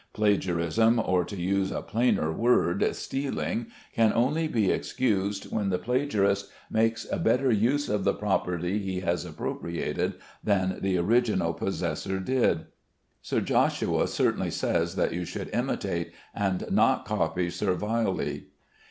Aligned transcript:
Plagiarism, 0.13 0.97
or, 0.99 1.23
to 1.25 1.39
use 1.39 1.69
a 1.71 1.83
plainer 1.83 2.31
word, 2.33 2.95
"stealing," 2.95 3.67
can 3.93 4.11
only 4.13 4.47
be 4.47 4.71
excused 4.71 5.51
when 5.51 5.69
the 5.69 5.77
plagiarist 5.77 6.49
makes 6.71 7.05
a 7.11 7.19
better 7.19 7.51
use 7.51 7.87
of 7.87 8.03
the 8.03 8.15
property 8.15 8.79
he 8.79 9.01
has 9.01 9.25
appropriated 9.25 10.15
than 10.43 10.79
the 10.81 10.97
original 10.97 11.53
possessor 11.53 12.19
did. 12.19 12.65
Sir 13.21 13.41
Joshua 13.41 14.07
certainly 14.07 14.49
says 14.49 14.95
that 14.95 15.13
you 15.13 15.23
should 15.23 15.53
"imitate," 15.53 16.13
and 16.33 16.65
not 16.71 17.05
copy 17.05 17.51
servilely. 17.51 18.47